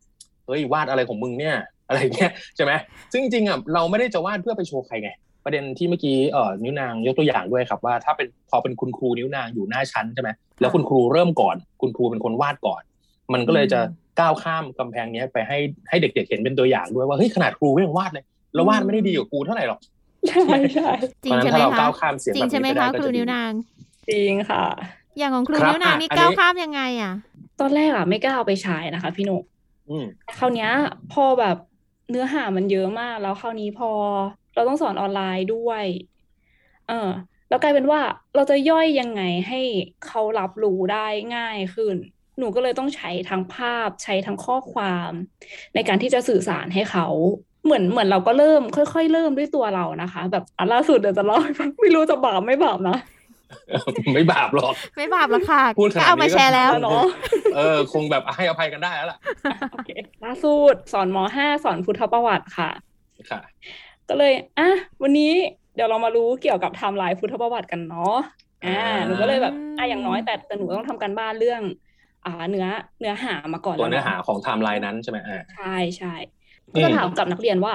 [0.47, 1.55] เฮ้ยวาดอะไรของมึงเนี่ย
[1.87, 2.71] อะไรเงี้ยใช่ไหม
[3.11, 5.09] ซึ่งจริงๆอะเราไม่ได้จะวาดเพื่อไปโชว์ใครไง
[5.45, 10.29] ประเด็นที่เมื่อกี้เอ่อนิ้วนางยกตัวอย่างด้วยครับว่าถ้าเป็นพอเป็นคุณครูนิ้วนางอยู่หน้าชั้นใช่ไหม
[10.61, 12.81] แล้วคุณครูเริ่มก่อน คุณครูเป็นคนวาดก่อน
[13.33, 13.79] มันก็เลยจะ
[14.19, 15.57] ก้าวข้ามกำแพงเนี้ยไปให้
[15.89, 19.79] ให้เด็ก ๆ เห็นเป็นตัวอย่างด้วยว่าเฮ้ยขนาดครูก็ยังวาดเลยแล้ววาดไม่ได้ดีกว่าครูเท่าไหร่หรอก
[20.29, 20.89] ใช่ใช่
[21.23, 23.51] จริเพงราะฉะใช่นั้นไหมถ้าเราคะก้าวข้ามเสียงจริแบงบใช่ไหมนี้ไปได้คะก็ครูจะดีนิ้วนาง
[24.09, 24.63] จริงค่ะ
[25.17, 27.13] อย่างของครูครับนิ้วนางอะนี่อันนี้ก้าวข้ามยังไงอะ
[27.59, 29.43] ตอนแรกอะไม่กล้าเอาไปใช้นะคะ พี่หนุก
[29.89, 30.05] อืม
[30.37, 30.69] คราวเนี้ย
[31.13, 31.57] พอแบบ
[32.09, 33.89] เนื้อหามันเยอะมาก แล้วคราวนี้พอ
[34.55, 35.83] เราต้องสอนออนไลน์ด้วย
[36.87, 37.09] เออ
[37.49, 37.99] แล้วกลายเป็นว่า
[38.35, 39.61] เราจะย่อยยังไงให้
[40.05, 41.95] เขารับรู้ได้ง่ายขึ้น
[42.39, 45.11] หนูก็เลยต้องใช้ทั้งภาพใช้ทั้งข้อความ
[45.75, 47.07] ในการที่จะสื่อสารให้เขา
[47.65, 52.97] เหมือนเหมือนเราก็เริ่มค่อยๆ เริ่มด้วยตัวเรานะคะ แบบอันล่าสุดเดี๋ยวจะเล่าให้ฟังไม่รู้จะบาปไม่บาปนะ
[54.13, 57.03] ไม่บาปหรอก ไม่บาปหรอกค่ะพูดขนาดนี้ก็เอามาแชร์แล้วก็เนาะ
[57.55, 59.19] เออ คงแบบให้อภัยกันได้แล้วล่ะ
[59.71, 59.89] โอเค
[60.23, 62.69] ล่าสุดสอน ม.ห้าสอนพุทธประวัติค่ะ
[63.31, 63.41] ค่ะ
[64.09, 64.63] ก็เลยอะ
[65.03, 65.31] วันนี้
[65.75, 68.01] เดี๋ยวเรามารู้เกี่ยวกับไทม์ไลน์พุทธประวัติกันเนาะ
[68.63, 71.61] อ่าอ่าหนูก็เลยแบบอะอย่างน้อยแต่แต่หนูต้องทำการบ้านเรื่อง
[72.23, 72.65] อ่าเนื้อ
[72.99, 75.63] เนื้อหามาก่อนตัวแล้วเนื้อหาเนาะของไทม์ไลน์นั้นใช่ไหมอ่าใช่
[75.97, 76.07] ใช่
[76.73, 77.73] อืมก็ถามกับนักเรียนว่า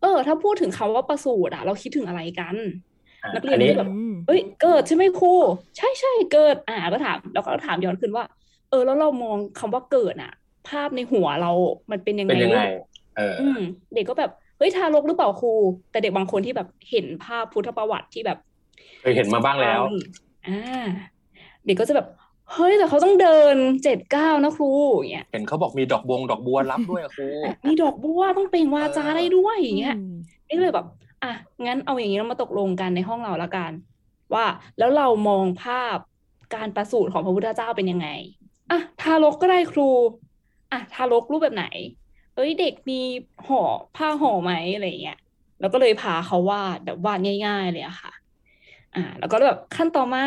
[0.00, 2.56] เออ ถ้าพูดถึงคำว่าประสูติอะเราคิดถึงอะไรกัน
[3.22, 3.88] อ่านักเรียนอันนี้แบบ
[4.26, 5.26] เอ้ยเกิดใช่ไหมครู
[5.76, 8.24] ใช่ใช่เกิด อ่าก็ถามแล้วก็ถามย้อนขึ้นว่า
[8.68, 10.30] เออ แล้วเรามองคำว่าเกิดอะ
[10.68, 11.50] ภาพในหัวเรา
[11.90, 12.70] มันเป็นยังไงเป็นยังไงลูก
[13.16, 13.58] เอออืม
[13.94, 15.52] เด็กก็แบบ เฮ้ยทารกหรือเปล่าครู
[15.90, 18.38] แต่เด็กบางคนที่แบบเห็นภาพพุทธประวัติที่แบบ
[19.00, 19.80] เคยเห็นมาบ้างแล้ว
[20.48, 20.86] อ่า
[21.66, 22.06] เด็กก็จะแบบ
[22.52, 27.28] เฮ้ยแต่เขาต้องเดินเจ็ดเก้าวนะครูอย่างเงี้ยเห็นเขาบอกมีดอกบวงดอกบัวรับด้วยอะครู
[27.66, 30.14] มีดอกบัวต้องเปล่งวาจาได้ด้วยอย่างเงี้ยอืม
[30.48, 30.86] นี่ก็เลยแบบ
[31.22, 31.32] อะ
[31.66, 33.72] งั้นเอาอย่างนี้เรามาตกลงกันในห้องเราละกัน
[34.34, 34.46] ว่า
[34.78, 35.96] แล้วเรามองภาพ
[36.54, 38.08] การประสูติของพระพุทธเจ้าเป็นยังไง
[38.70, 39.88] อะทารกก็ได้ครู
[40.72, 41.66] อะทารกรูปแบบไหน
[42.38, 42.94] เอ้ยเด็กมี
[43.46, 43.58] ห่อ
[43.94, 45.16] ผ้าห่อไหมอะไรอย่างเงี้ย
[45.58, 48.10] แล้วก็เลยพาเขาวาดแบบวาดง่าย ๆ เลยอะค่ะ
[48.92, 50.22] อ่า แล้วก็แบบขั้นต่อมา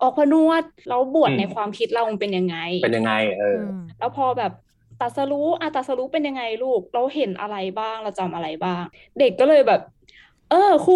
[0.00, 4.50] ออกพนวดแล้วบวชอืมในความคิดเรามันเป็นยังไง เป็นยังไง เอออืมแล้วพอแบบ
[4.98, 8.82] ตรัสรู้อะตรัสรู้เป็นยังไงลูก เราเห็นอะไรบ้างเราจำอะไรบ้าง
[9.18, 9.80] เด็กก็เลยแบบ
[10.48, 10.92] เออครู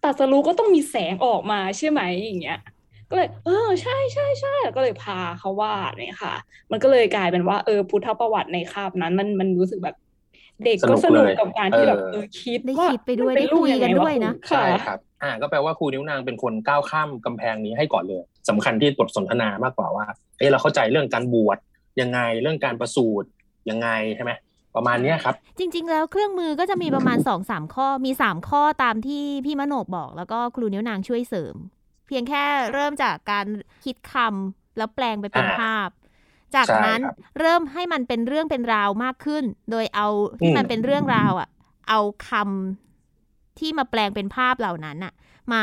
[0.00, 2.54] ตรัสรู้ก็ต้องมีแสงออกมาใช่ไหมอย่างเงี้ย
[3.10, 6.34] ก็เลย เออใช่ใช่ใช่ก็เลยพาเขาวาดเนี่ยค่ะ
[6.70, 9.96] มันก็เลยกลายเป็นว่าเออพุทธประวัติในคาบนั้น มันมันรู้สึกแบบ
[10.64, 20.06] เด็กก็สสนุนุกกเลยกับการที่แบบเออเออคิดได้ว่าคิดไปด้วยมันเป็ได้คุยกันรูปงไงด้วยนะครูใช่ครับอ่าก็แปลว่าครูนิ้วนางเป็นคนก้าวข้ามกำแพงนี้ให้ก่อนเลยสำคัญที่บทสนทนามากกว่าว่า
[20.38, 21.58] เอ้เราเข้าใจเรื่องการบวช
[22.00, 23.28] ยังไงเรื่องการประสูติ
[23.70, 24.32] ยังไงใช่ไหม
[24.76, 31.54] ประมาณเนี้ยครับ จริง ๆ แล้วเครื่องมือก็จะมีประมาณสองสามข้อมีสามข้อตามที่พี่มโนกบอก แล้วก็ครูนิ้วนางช่วยเสริม
[32.08, 33.46] เพียงแค่เริ่มจากการ
[33.84, 35.88] คิดคำแล้วแปลงไปเป็นอ่าภาพ
[36.54, 40.06] จากใช่นั้นครับเริ่มให้มันเป็นเรื่องเป็นราวมากขึ้น โดยเอา
[40.40, 41.48] ที่อืมมันเป็นเรื่องราวอะ
[41.88, 45.12] เอาคำที่มาแปลงเป็นภาพเหล่านั้นอะ
[45.52, 45.62] มา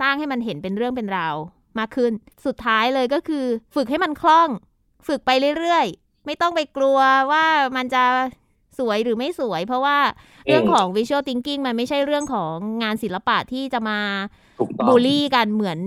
[0.00, 1.36] สร้างให้มันเห็นเป็นเรื่องเป็นราว
[1.78, 2.12] มากขึ้น
[2.46, 4.48] สุดท้ายเลยก็คือ ฝึกให้มันคล่อง
[5.06, 6.98] ฝึกไปเรื่อยๆ ไม่ต้องไปกลัว
[7.32, 7.44] ว่า
[7.76, 8.04] มันจะ
[8.78, 9.98] สวยหรือไม่สวย เพราะว่า
[10.46, 14.00] เรื่องของ visual thinking มันไม่ใช่เรื่องของงานศิลปะที่จะมา
[14.40, 14.49] ถูกต้อง
[14.88, 15.78] บูลลี่กันเหมือน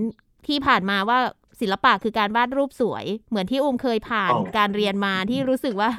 [0.47, 1.19] ที่ผ่านมาว่า
[1.61, 5.89] ศิลปะคือการวาดรูปสวย เหมือนที่อุ้มเคยผ่านอ๋อการเรียนมาที่รู้สึกว่า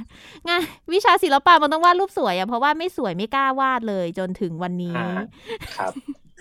[0.48, 0.60] งาน
[0.92, 5.08] วิชาศิลปะมันต้องวาดรูปสวยอะเพราะว่าไม่สวยไม่กล้าวาดเลยจนถึงวันนี้อ่า
[5.76, 5.92] ครับ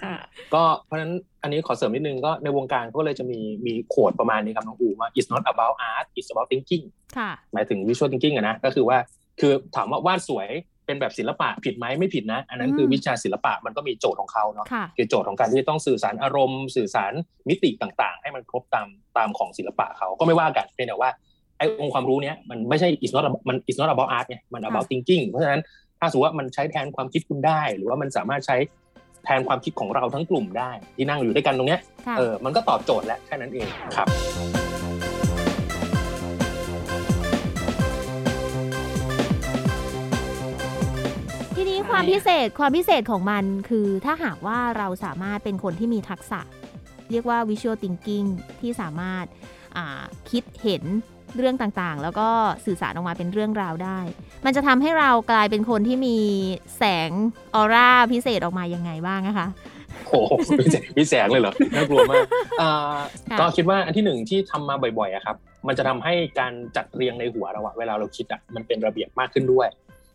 [0.01, 0.15] ค่ะ
[0.53, 6.85] ก็เพราะฉะนั้นอันนี้ขอเสริมนิดนึงก็ในวงการก็เลยจะมีมีโขดประมาณนี้ครับน้องอูว่า it's not about art it's about thinking
[7.17, 8.97] ค่ะหมายถึง visual thinking อะนะก็คือว่า
[9.39, 10.49] คือถามว่าวาดสวย
[10.85, 17.13] เป็นแบบศิลปะผิดไหมไม่ผิดนะ อันนั้นคือมวิชาศิลปะมันก็มีโจทย์ของเขาเนาะค่ะคือโจทย์ของการที่ต้องสื่อสารอารมณ์ สื่อสาร
[17.49, 21.09] มิติต่างๆ ให้มันครบตามตามของศิลปะเขาก็ไม่ว่ากันเพียงแต่ว่า
[21.57, 25.61] ไอ้องค์ความรู้เนี้ยมันไม่ใช่ it's not about- มัน it's not about art ไงมัน about thinking เพราะฉะนั้น
[25.99, 28.57] ถ้าสมมติว่ามันใช้แทนความคิดคุณได้ หรือว่ามันสามารถใช้
[29.25, 34.07] แทนความคิดของเราทั้งกลุ่มได้ ที่นั่งอยู่ด้วยกันตรงเนี้ยค่ะเออมันก็ตอบโจทย์แล้วแค่นั้นเองครับ
[41.93, 46.39] ความพิเศษความพิเศษของมันคือถ้าหากว่าเราสามารถเป็นคนที่มีทักษะ
[47.11, 48.27] เรียกว่า visual thinking
[48.61, 49.25] ที่สามารถ
[50.31, 50.83] คิดเห็น
[51.37, 52.29] เรื่องต่างๆ แล้วก็
[52.65, 53.99] สื่อสารออกมาเป็นเรื่องราวได้
[54.45, 56.17] มันจะทำให้เรากลายเป็นคนที่มี
[56.77, 57.09] แสง
[57.55, 59.47] ออร่าพิเศษออกมายังไงบ้างนะคะ
[60.07, 62.25] โอ้โหมีแสงมีแสงเลยเหรอ น่ากลัวมาก
[63.39, 65.35] ก็คิดว่าอันที่หนึ่งที่ทำมาบ่อยๆอะครับ
[65.67, 69.67] มันจะทำให้การจัดเรียงในหัวเราอะเวลาเราคิดอะมันเป็นระเบียบมากขึ้นด้วย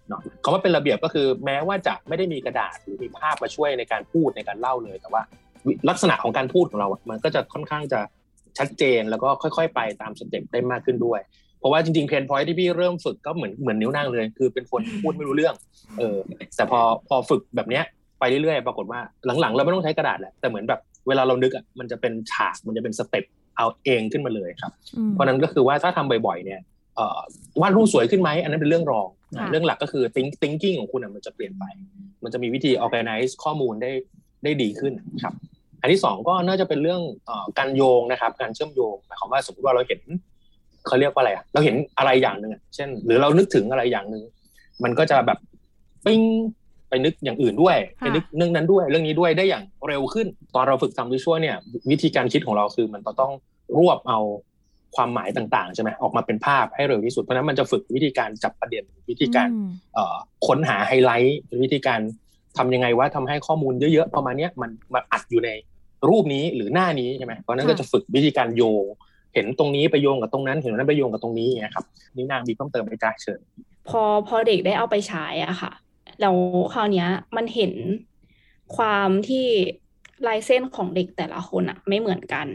[0.08, 5.22] เนาะคำว่าเป็นระเบียบก็คือแม้ว่าจะไม่ได้มีกระดาษหรือมีภาพมาช่วยในการพูดในการเล่าเลยแต่ว่า
[5.66, 8.00] วิลักษณะของการพูดของเราอะมันก็จะค่อนข้างจะ
[8.58, 11.20] ชัดเจนแล้วก็ค่อยๆ ไปตาม step ได้มากขึ้นด้วย
[11.58, 15.54] เพราะว่าจริงๆ pain point ที่พี่เริ่มฝึกก็เหมือนเหมือนนิ้วนางเลย คือเป็นคนพูดไม่รู้เรื่อง
[15.98, 16.16] เออ
[16.56, 17.84] แต่พอพอฝึกแบบเนี้ย
[18.20, 19.00] ไปเรื่อยๆ ปรากฏว่า
[19.40, 23.24] หลังๆ เราไม่ต้องใช้กระดาษแหละแต่เหมือนแบบเวลาเรานึกอะมันจะเป็นฉากมันจะเป็น step
[23.56, 26.60] เอาเองขึ้นมาเลยครับอืมเพราะฉะนั้นก็คือว่าถ้าทำบ่อยๆ เนี่ย
[26.96, 27.18] เอ่อ
[27.60, 29.17] วาดรูปสวยขึ้นไหมอันนั้นเป็นเรื่องรองค่ะ
[29.50, 31.64] เรื่องหลักก็คือ think thinking ของคุณอะมันจะเปลี่ยนไป
[32.24, 33.92] มันจะมีวิธี organize ข้อมูลได้
[34.44, 35.34] ได้ดีขึ้นครับ
[35.80, 40.00] อันที่สองก็น่าจะเป็นเรื่องเอ่อการโยงนะครับ การเชื่อมโยงหมายความว่าสมมติว่าเราเห็น
[40.86, 44.24] เขาเรียกว่าอะไรอะเราเห็นอะไรอย่างหนึ่งอะเช่น หรือเรานึกถึงอะไรอย่างหนึ่ง
[44.84, 45.38] มันก็จะแบบ
[46.06, 46.20] ปิ้ง
[46.88, 51.56] ไปนึกอย่างอื่นด้วยค่ะไปนึกเรื่องนั้นด้วย เรื่องนี้ด้วยได้อย่างเร็วขึ้น ตอนเราฝึกทำวิชวลเนี่ย
[51.90, 53.32] วิธีการคิดของเราคือมันต้อง
[53.78, 54.18] รวบเอา
[54.96, 62.00] ความหมายต่างๆใช่ไหมออกมาเป็นภาพให้เร็วที่สุด เพราะฉะนั้นมันจะฝึกวิธีการจับประเด็นวิธีการอืมเอ่อค้นหาไฮไลท์หรือวิธีการ
[62.58, 65.50] ทำยังไงว่าทำให้ข้อมูลเยอะๆประมาณเนี้ยมันมาอัดอยู่ใน
[66.08, 68.84] รูปนี้หรือหน้านี้ใช่ไหมเพราะฉะนั้นก็ค่ะจะฝึกวิธีการโยง
[69.34, 71.84] เห็นตรงนี้ไปโยงกับตรงนั้นเห็นตรงนั้นไปโยงกับตรงนี้อย่างเงี้ยครับ
[72.16, 73.40] นิ้วนางมีเพิ่มเติมไหมจ๊ะเชิญ
[73.88, 75.72] พอพอเด็กได้เอาไปใช้อะค่ะ
[76.20, 76.34] แล้ว
[76.72, 77.72] คราวเนี้ยมันเห็น
[78.76, 79.46] ความที่
[80.26, 82.46] ลายเส้นของเด็กแต่ละคนอะไม่เหมือนกัน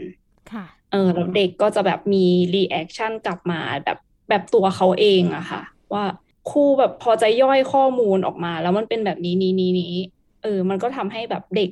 [0.52, 0.64] ค่ะ
[0.94, 6.04] เออแล้วเด็กก็จะแบบมี reaction กลับมาแบบแบบตัวเขาเองอะค่ะ ว่า
[6.50, 9.94] ครูแบบพอจะย่อยข้อมูลออกมา แล้วมันเป็นแบบนี้นี้นี้นี้
[10.42, 11.70] เออ มันก็ทำให้แบบเด็ก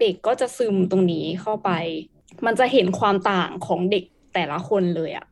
[0.00, 1.70] เด็กก็จะซึมตรงนี้เข้าไป
[2.46, 5.26] มันจะเห็นความต่างของเด็กแต่ละคนเลยอะ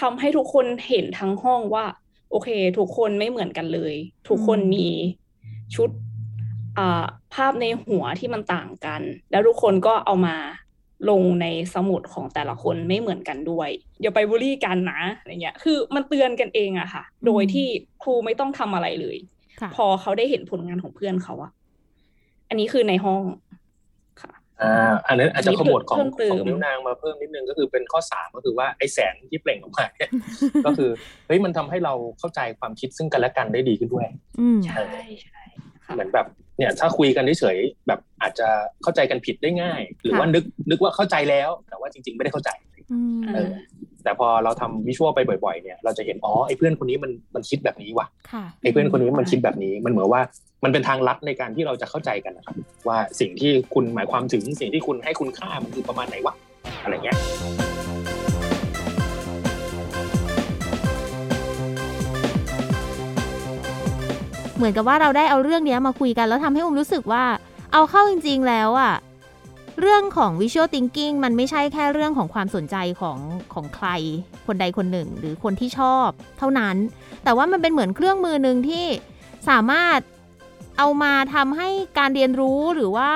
[0.00, 1.84] ทำให้ทุกคนเห็นทั้งห้องว่า
[2.30, 2.48] โอเค
[2.78, 3.94] ทุกคนไม่เหมือนกันเลย
[4.28, 4.88] ทุกคนอืมมี
[5.74, 5.90] ชุด
[6.78, 10.36] อ่าภาพในหัวที่มันต่างกัน แล้วทุกคนก็เอามา
[11.10, 13.68] ลงในสมุดของแต่ละคนไม่เหมือนกันด้วย
[14.02, 17.66] อย่าไปบูลลี่กันนะอะไรเงี้ยคือมันเตือนกันเองอะค่ะ โดยที่
[18.02, 19.16] ครูไม่ต้องทำอะไรเลย
[19.60, 21.52] ค่ะพอเขาได้เห็นผลงานของเพื่อนเขาอะ
[22.48, 23.22] อันนี้คือในห้อง
[24.22, 24.32] ค่ะ
[24.62, 30.10] อ่าอันนั้นอาจจะนี่ขมวดของเพิ่มเติขมองนิ้วนางมาเพิ่มนิดนึงก็คือเป็นข้อสามก็คือว่าไอ้แสงที่เปล่งออกมาเนี่ย
[30.66, 30.90] ก็คือ
[31.26, 34.06] เฮ้ยมันทำให้เราเข้าใจความคิดซึ่งกันและกันได้ดีขึ้นด้วย
[34.40, 34.82] อืมใช่
[35.22, 35.42] ใช่
[35.84, 36.26] ค่ะเหมือนแบบ
[36.60, 38.48] เนี่ยถ้าคุยกันเฉยๆแบบอาจจะ
[38.82, 42.50] เข้าใจกันผิดได้ง่าย หรือค่ะว่านึกนึกว่าเข้าใจแล้ว แต่ว่าจริง ๆ ไม่ได้เข้าใจ
[42.92, 43.52] อืมเออ
[44.04, 50.22] แต่พอเราทำวิชวลไปบ่อยๆเนี่ยเราจะเห็นอ๋อไอ้เพื่อนคนนี้มันมันคิดแบบนี้ว่ะค่ะไอ้เพื่อนคนนี้มันคิดแบบนี้มันเหมือนว่า
[50.64, 52.56] มันเป็นทางลัดในการที่เราจะเข้าใจกันนะครับ
[52.88, 56.34] ว่าสิ่งที่คุณหมายความถึงสิ่งที่คุณให้คุณค่ามันคือประมาณไหนวะ
[56.82, 57.18] อะไรเงี้ย
[64.60, 67.24] เหมือนกับว่าเราได้เอาเรื่องนี้มาคุยกัน แล้วทำให้อุ้มรู้สึกว่า
[67.72, 68.94] เอาเข้าจริง ๆ แล้วอะ
[69.80, 73.18] เรื่องของ visual thinking มันไม่ใช่แค่เรื่องของความสนใจของ
[73.54, 73.88] ของใคร
[74.46, 76.76] คนใดคนหนึ่ง หรือคนที่ชอบเท่านั้น
[77.24, 78.86] แต่ว่ามันเป็นเหมือนเครื่องมือหนึ่งที่
[79.48, 79.98] สามารถ
[80.78, 81.68] เอามาทำให้
[81.98, 83.12] การเรียนรู้หรือว่า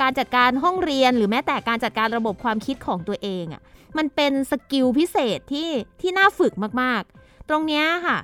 [0.00, 3.62] การจัดการห้องเรียนหรือแม้แต่การจัดการระบบความคิดของตัวเองอะ
[3.98, 6.52] มันเป็นสกิลพิเศษที่ที่น่าฝึก
[6.82, 8.18] มากๆ ตรงนี้ค่ะ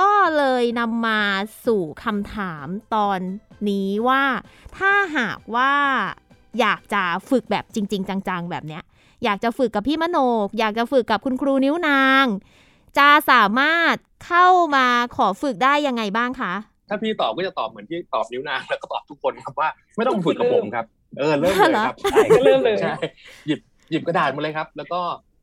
[0.00, 1.20] ก็เลยนำมา
[1.66, 3.18] สู่คำถามตอน
[3.68, 4.22] นี้ว่า
[4.78, 5.72] ถ้าหากว่า
[6.60, 8.82] อยากจะฝึกแบบจริง ๆ จัง ๆ แบบเนี้ย
[9.24, 12.24] อยากจะฝึกกับพี่มโนก อยากจะฝึกกับคุณครูนิ้วนาง
[12.98, 16.52] จะสามารถเข้ามาขอฝึกได้ยังไงบ้างคะ
[16.88, 20.84] ถ้าพี่ตอบก็จะตอบเหมือนที่ตอบนิ้วนางแล้วก็ตอบทุกคนครับว่า ไม่ต้องฝึกกับผมครับ
[21.18, 22.94] เออเริ่มเลยครับใช่ก็เริ่มเลยใช่
[23.46, 25.00] หยิบหยิบกระดาษมาเลยครับ แล้วก็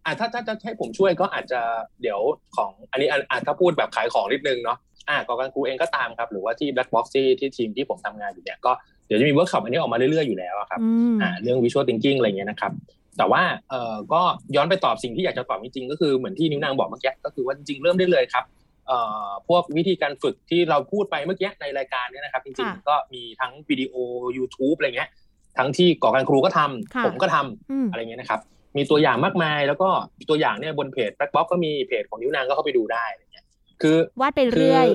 [0.10, 1.62] อะถ้าถ้าจะให้ผมช่วยก็อาจจะ
[2.02, 2.20] เดี๋ยว
[2.56, 4.78] ของอันนี้อะอะถ้าพูดแบบขายของนิดนึงเนาะ
[5.10, 8.72] อะกอการครูเองก็ตามครับ หรือว่าที่ Black Box ที่ที่ทีมที่ผมทำงานอยู่เนี่ยก็
[9.08, 12.72] เดี๋ยวจะมีเวิร์กช็อปอันนี้ออกมาเรื่อยๆอยู่แล้วอะครับอืมอ่าเรื่อง visual thinking อะไรเงี้ยนะครับ
[13.18, 14.22] แต่ว่าเอ่อก็
[14.56, 18.44] ย้อนไปตอบสิ่งที่อยากจะตอบจริงๆก็คือเหมือนที่นิ้วนางบอกเมื่อกี้ก็คือว่าจริงๆเริ่มได้เลยครับ
[18.88, 23.94] เอ่อพวกวิธีการฝึกที่เราพูดไปเมื่อกี้ในรายการเนี่ยนะครับ จริงค่ะๆก็มีทั้งวิดีโอ
[24.38, 25.10] YouTube อะไรเงี้ย
[25.58, 28.40] ทั้งที่ก่อการครูก็ทำค่ะผมก็ทำอืมอะไรเงี้ยนะครับ
[28.78, 29.90] มีตัวอย่างมากมาย แล้วก็
[30.30, 33.46] ตัวอย่างเนี่ยบนเพจ Black Box ก็มีเพจของนิ้วนางก็เข้าไปดูได้อะไรเงี้ย
[33.82, 34.86] คือวาดไปเรื่อย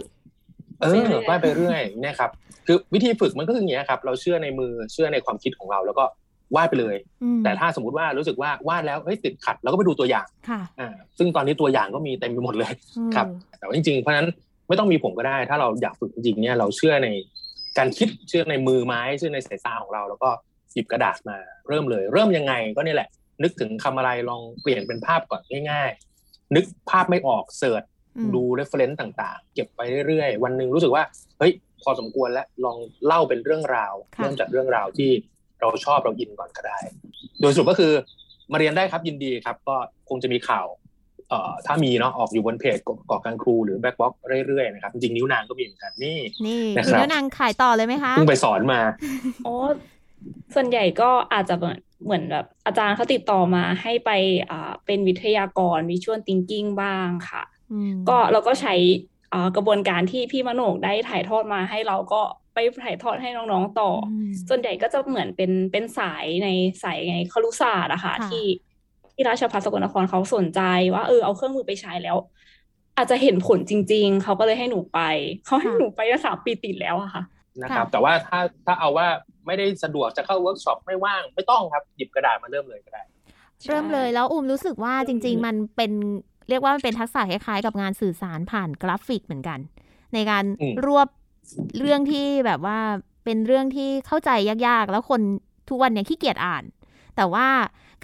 [0.81, 2.31] เออวาดไปเรื่อยเนี่ยครับ
[2.67, 6.05] คือวิธีฝึกมันก็คืออย่างเงี้ยครับ เราเชื่อในมือเชื่อในความคิดของเราแล้วก็
[6.57, 13.27] วาดไปเลยอืมแต่ถ้าสมมติว่ารู้สึกว่าวาดแล้วเฮ้ยติดขัดเราก็ไปดูตัวอย่างค่ะอ่าซึ่งตอนนี้ตัวอย่างก็มีเต็มไปหมดเลยอืมครับ
[13.59, 14.29] แต่ว่าจริงๆ เพราะฉะนั้น
[14.69, 17.09] ไม่ต้องมีผมก็ได้ ถ้าเราอยากฝึกจริงๆเนี่ยเราเชื่อใน
[17.79, 20.31] การคิดเชื่อในมือไม้เชื่อในสายตาของเรา แล้วก็
[20.73, 21.37] หยิบกระดาษมา
[21.69, 23.09] เริ่มเลย เริ่มยังไงก็เนี่ยแหละ
[23.43, 25.43] นึกถึงคำอะไรลองเปลี่ยนเป็นภาพก่อน
[25.73, 25.91] ง่าย
[26.57, 27.83] นึกภาพไม่ออกเสิร์ช
[28.17, 31.03] อืมดู reference ต่างๆ เก็บไปเรื่อยๆ วันหนึ่งรู้สึกว่า
[31.39, 35.11] เฮ้ยพอสมควรแล้วลองเล่าเป็นเรื่องราวค่ะเริ่มจากเรื่องราวที่
[35.61, 36.79] เราชอบเราอินก่อนก็ได้
[37.41, 37.93] โดยสรุปก็คือ
[38.53, 39.77] มาเรียนได้ครับยินดีครับ ก็
[40.09, 40.67] คงจะมีข่าว
[41.29, 42.79] เอ่อถ้ามีเนาะออกอยู่บนเพจ
[43.11, 44.13] ก่อการครูหรือ Black Box
[44.47, 48.81] เรื่อยๆนะครับจริงๆนิ้วนางก็มีเหมือนกันนี่นี่นะคคุรัณบนิ้วนางขายต่อเลยไหมคะเพิ่งไปสอนมา
[49.47, 49.55] อ๋อ
[50.55, 54.11] ส่วนใหญ่ก็อาจจะเหมือนเหมือนแบบอาจารย์เขาติดต่อมาให้ไป
[54.51, 58.75] อ่าเป็นวิทยากร visual thinking บ้างค่ะอืมก็เราก็ใช้
[59.33, 62.23] อ่ากระบวนการที่พี่มโนได้ถ่ายทอดมาให้เราก็
[62.55, 66.49] ไปถ่ายทอดให้น้องๆต่ออมส่วนใหญ่ก็จะเหมือนเป็นเป็นสายใน
[66.83, 68.47] สายไงครุศาสตร์อะค่ะค่ะที่
[69.13, 70.61] ที่ราชภัฏสกลนครเขาสนใจ
[70.95, 72.17] ว่าเออเอาเครื่องมือไปใช้แล้ว
[72.97, 75.01] อาจจะเห็นผลจริง ๆ เขาก็เลยให้หนูไป
[75.45, 77.23] เขาให้หนูไปได้สามปีติดแล้วอะค่ะ
[77.63, 79.09] นะครับค่ะแต่ว่าถ้าถ้าเอาว่า
[79.47, 83.03] ไม่ได้สะดวกจะเข้าเวิร์กช็อปไม่ว่างไม่ต้องครับ หยิบกระดาษมาเริ่มเลยก็ได้
[83.67, 85.93] เริ่มเลยแล้วอุ้มรู้สึกว่าจริง ๆ มันเป็น
[86.49, 89.59] เรียกว่ามันเป็นทักษะคล้ายๆ กับงานสื่อสารผ่านกราฟิกเหมือนกัน
[90.15, 91.09] ในการอืมรวบ
[91.81, 92.79] เรื่องที่แบบว่า
[93.25, 94.31] เป็นเรื่องที่เข้าใจ
[94.67, 95.21] ยากๆ แล้วคน
[95.69, 96.65] ทุกวันเนี่ยขี้เกียจอ่าน
[97.17, 97.47] แต่ว่า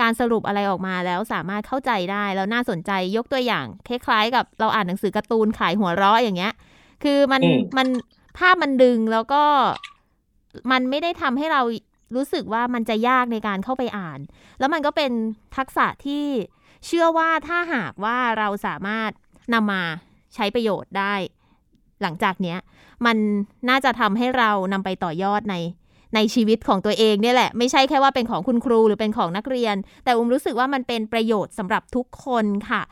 [0.00, 6.52] การสรุปอะไรออกมาแล้วสามารถเข้าใจได้แล้วน่าสนใจยกตัวอย่าง คล้ายๆ กับเราอ่านหนังสือการ์ตูนขายหัวเราะอย่างเงี้ย
[7.02, 7.88] คือมันอืมมัน
[8.38, 9.42] ภาพมันดึงแล้วก็
[10.70, 11.62] มันไม่ได้ทำให้เรา
[12.16, 14.20] รู้สึกว่ามันจะยากในการเข้าไปอ่าน
[14.58, 15.12] แล้วมันก็เป็น
[15.56, 16.24] ทักษะที่
[16.86, 19.10] เชื่อว่าถ้าหากว่าเราสามารถ
[19.54, 19.82] นำมา
[20.34, 21.14] ใช้ประโยชน์ได้
[22.02, 22.58] หลังจากเนี้ย
[23.06, 23.16] มัน
[23.68, 25.56] น่าจะทำให้เรานำไปต่อยอดใน
[26.14, 32.82] ในชีวิตของตัวเองเนี่ยแหละ ไม่ใช่แค่ว่าเป็นของคุณครูหรือเป็นของนักเรียน แต่อุ้มรู้สึกว่ามันเป็นประโยชน์สำหรับทุกคนค่ะ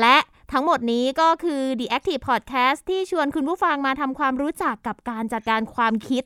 [0.00, 0.16] และ
[0.52, 6.24] ทั้งหมดนี้ก็คือ The Active Podcast ที่ชวนคุณผู้ฟังมาทำความรู้จักกับการจัดการความคิด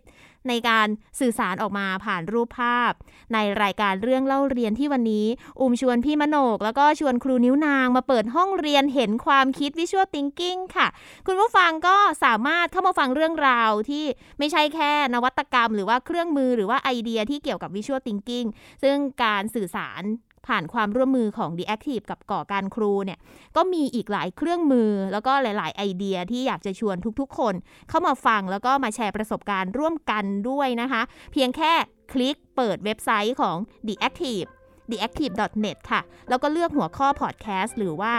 [0.48, 0.88] ในการ
[1.20, 2.92] สื่อสารออกมาผ่านรูปภาพ
[3.35, 5.26] ในรายการเรื่องเล่าเรียนที่วันนี้
[5.61, 10.87] อุ้มชวนพี่มโนก แล้วก็ชวนครูนิ้วนางมาเปิดห้องเรียนเห็นความคิดวิชวลทิงกิ้งค่ะ
[11.26, 14.05] คุณผู้ฟังก็สามารถเข้ามาฟังเรื่องราวที่
[14.38, 18.46] ไม่ใช่แค่นวัตกรรม หรือว่าเครื่องมือหรือว่าไอเดียที่เกี่ยวกับวิชวลทิงกิ้ง
[18.83, 20.02] ซึ่งการสื่อสาร
[20.46, 23.18] ผ่านความร่วมมือของ The Active กับก่อการครูเนี่ย
[23.57, 27.55] ก็มีอีกหลายเครื่องมือ แล้วก็หลาย ๆ ไอเดียที่อยากจะชวนทุกๆ คน
[27.88, 31.02] เข้ามาฟังแล้วก็มาแชร์ประสบการณ์ร่วมกันด้วยนะคะ
[31.33, 31.72] เพียงแค่
[32.12, 34.48] คลิกเปิดเว็บไซต์ของ The Active
[34.90, 38.14] theactive.net ค่ะ แล้วก็เลือกหัวข้อ podcast หรือว่า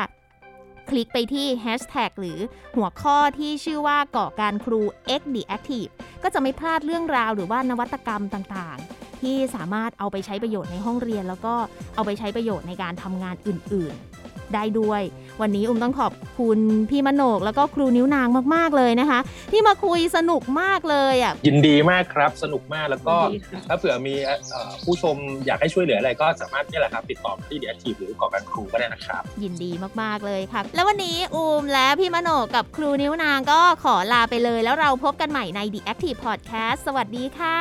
[0.90, 2.40] คลิกไปที่ hashtag หรือ
[2.78, 4.82] หัวข้อที่ชื่อว่าก่อการครู
[5.20, 5.92] X The Active
[6.24, 11.54] ก็จะไม่พลาดเรื่องราวหรือว่านวัตกรรมต่างๆ ที่สามารถเอาไปใช้ประโยชน์ในห้องเรียน แล้วก็
[11.96, 13.96] เอาไปใช้ประโยชน์ในการทำงานอื่น
[14.54, 15.02] ได้ด้วย
[15.42, 19.20] วันนี้อุ้มต้องขอบคุณพี่มโนกแล้วก็ครูนิ้วนางมาก ๆ เลยนะคะ
[19.52, 37.58] ที่มาคุยสนุกมากเลยอะยินดีมากครับสนุกมากแล้วก็ยินดีค่ะถ้าเผื่อมีเอ่อผู้ชมอยากให้ช่วยเหลืออะไรก็สามารถนี่แหละครับ ติดต่อมาที่เดียทีหรือก่อการครูก็ได้นะครับ ยินดีมากๆเลยค่ะ แล้ววันนี้อูมและพี่มโนกับครูนิ้วนางก็ขอลาไปเลย แล้วเราพบกันใหม่ใน The Active Podcast สวัสดีค่ะ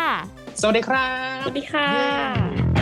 [0.61, 2.82] สวัสดีครับ สวัสดีค่ะ